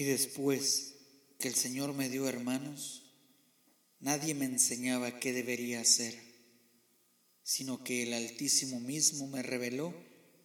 [0.00, 0.94] Y después
[1.38, 3.02] que el Señor me dio hermanos,
[3.98, 6.14] nadie me enseñaba qué debería hacer,
[7.42, 9.94] sino que el Altísimo mismo me reveló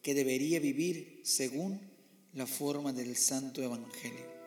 [0.00, 1.82] que debería vivir según
[2.32, 4.41] la forma del Santo Evangelio.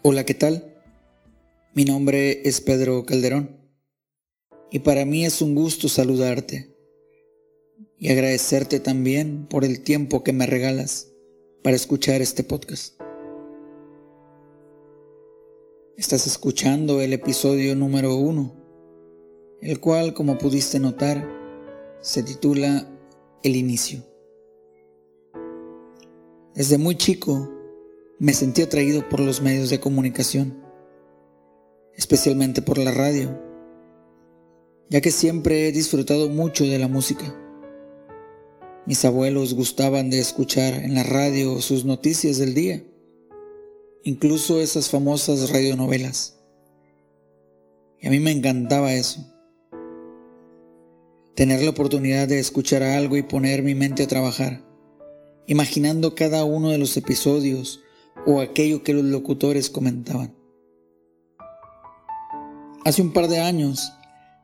[0.00, 0.80] Hola, ¿qué tal?
[1.74, 3.58] Mi nombre es Pedro Calderón
[4.70, 6.72] y para mí es un gusto saludarte
[7.96, 11.08] y agradecerte también por el tiempo que me regalas
[11.64, 13.00] para escuchar este podcast.
[15.96, 18.54] Estás escuchando el episodio número uno,
[19.60, 21.28] el cual, como pudiste notar,
[22.00, 22.88] se titula
[23.42, 24.04] El inicio.
[26.54, 27.57] Desde muy chico,
[28.20, 30.60] me sentí atraído por los medios de comunicación,
[31.94, 33.40] especialmente por la radio,
[34.88, 37.32] ya que siempre he disfrutado mucho de la música.
[38.86, 42.82] Mis abuelos gustaban de escuchar en la radio sus noticias del día,
[44.02, 46.40] incluso esas famosas radionovelas.
[48.00, 49.32] Y a mí me encantaba eso.
[51.36, 54.64] Tener la oportunidad de escuchar algo y poner mi mente a trabajar,
[55.46, 57.84] imaginando cada uno de los episodios
[58.26, 60.34] o aquello que los locutores comentaban.
[62.84, 63.92] Hace un par de años,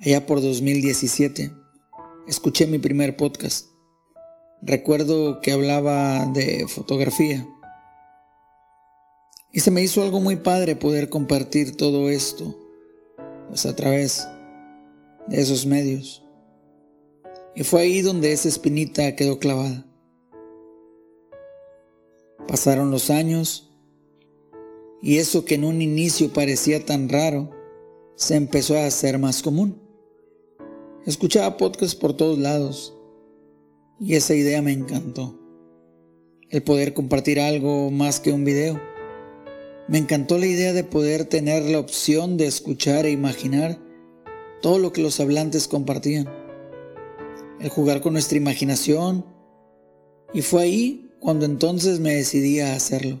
[0.00, 1.52] allá por 2017,
[2.26, 3.68] escuché mi primer podcast.
[4.60, 7.46] Recuerdo que hablaba de fotografía.
[9.52, 12.58] Y se me hizo algo muy padre poder compartir todo esto,
[13.48, 14.28] pues a través
[15.28, 16.22] de esos medios.
[17.54, 19.85] Y fue ahí donde esa espinita quedó clavada.
[22.46, 23.66] Pasaron los años
[25.02, 27.50] y eso que en un inicio parecía tan raro,
[28.14, 29.80] se empezó a hacer más común.
[31.04, 32.96] Escuchaba podcasts por todos lados
[34.00, 35.38] y esa idea me encantó.
[36.48, 38.80] El poder compartir algo más que un video.
[39.88, 43.78] Me encantó la idea de poder tener la opción de escuchar e imaginar
[44.60, 46.28] todo lo que los hablantes compartían.
[47.60, 49.24] El jugar con nuestra imaginación.
[50.34, 53.20] Y fue ahí cuando entonces me decidí a hacerlo.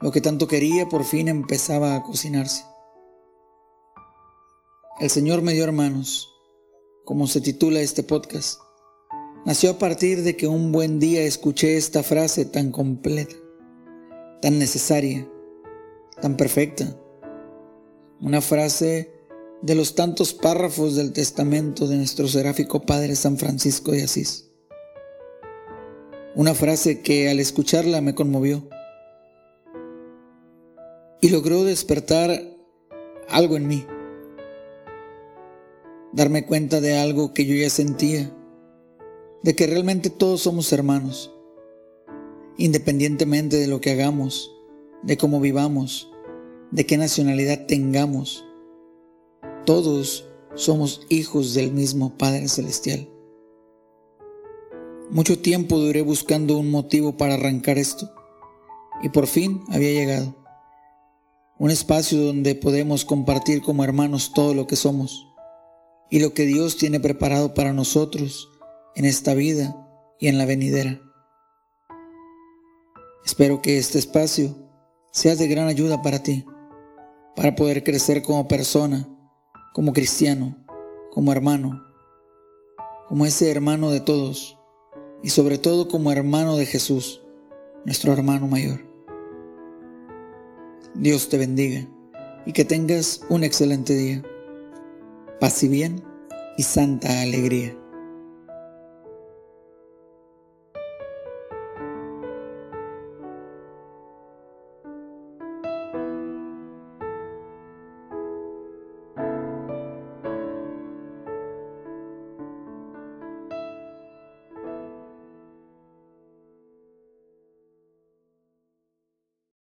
[0.00, 2.64] Lo que tanto quería por fin empezaba a cocinarse.
[5.00, 6.28] El Señor me dio hermanos,
[7.04, 8.60] como se titula este podcast.
[9.44, 13.34] Nació a partir de que un buen día escuché esta frase tan completa,
[14.40, 15.28] tan necesaria,
[16.20, 16.96] tan perfecta.
[18.20, 19.12] Una frase
[19.62, 24.50] de los tantos párrafos del testamento de nuestro seráfico Padre San Francisco de Asís.
[26.36, 28.68] Una frase que al escucharla me conmovió
[31.20, 32.42] y logró despertar
[33.28, 33.86] algo en mí.
[36.12, 38.36] Darme cuenta de algo que yo ya sentía,
[39.44, 41.32] de que realmente todos somos hermanos,
[42.58, 44.50] independientemente de lo que hagamos,
[45.04, 46.10] de cómo vivamos,
[46.72, 48.44] de qué nacionalidad tengamos.
[49.64, 53.13] Todos somos hijos del mismo Padre Celestial.
[55.14, 58.12] Mucho tiempo duré buscando un motivo para arrancar esto
[59.00, 60.34] y por fin había llegado.
[61.56, 65.28] Un espacio donde podemos compartir como hermanos todo lo que somos
[66.10, 68.50] y lo que Dios tiene preparado para nosotros
[68.96, 69.88] en esta vida
[70.18, 71.00] y en la venidera.
[73.24, 74.68] Espero que este espacio
[75.12, 76.44] sea de gran ayuda para ti,
[77.36, 79.08] para poder crecer como persona,
[79.74, 80.56] como cristiano,
[81.12, 81.84] como hermano,
[83.06, 84.58] como ese hermano de todos
[85.24, 87.22] y sobre todo como hermano de Jesús,
[87.86, 88.80] nuestro hermano mayor.
[90.94, 91.88] Dios te bendiga
[92.44, 94.22] y que tengas un excelente día.
[95.40, 96.04] Paz y bien
[96.58, 97.74] y santa alegría.